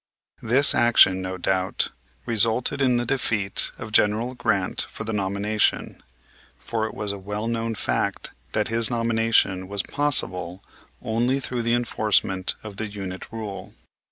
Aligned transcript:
This 0.41 0.73
action, 0.73 1.21
no 1.21 1.37
doubt, 1.37 1.91
resulted 2.25 2.81
in 2.81 2.97
the 2.97 3.05
defeat 3.05 3.69
of 3.77 3.91
General 3.91 4.33
Grant 4.33 4.81
for 4.89 5.03
the 5.03 5.13
nomination; 5.13 6.01
for 6.57 6.87
it 6.87 6.95
was 6.95 7.11
a 7.11 7.19
well 7.19 7.45
known 7.45 7.75
fact 7.75 8.31
that 8.53 8.69
his 8.69 8.89
nomination 8.89 9.67
was 9.67 9.83
possible 9.83 10.63
only 11.03 11.39
through 11.39 11.61
the 11.61 11.73
enforcement 11.75 12.55
of 12.63 12.77
the 12.77 12.87
unit 12.87 13.27
rule. 13.31 13.75